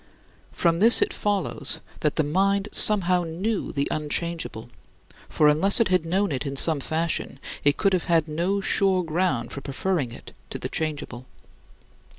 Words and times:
From 0.51 0.79
this 0.79 0.99
it 0.99 1.13
follows 1.13 1.79
that 1.99 2.15
the 2.15 2.23
mind 2.23 2.69
somehow 2.71 3.23
knew 3.23 3.71
the 3.71 3.87
unchangeable, 3.91 4.69
for, 5.29 5.47
unless 5.47 5.79
it 5.79 5.89
had 5.89 6.07
known 6.07 6.31
it 6.31 6.43
in 6.43 6.55
some 6.55 6.79
fashion, 6.79 7.39
it 7.63 7.77
could 7.77 7.93
have 7.93 8.05
had 8.05 8.27
no 8.27 8.61
sure 8.61 9.03
ground 9.03 9.51
for 9.51 9.61
preferring 9.61 10.11
it 10.11 10.31
to 10.49 10.57
the 10.57 10.69
changeable. 10.69 11.27